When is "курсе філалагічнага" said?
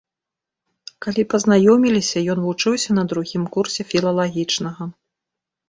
3.55-4.93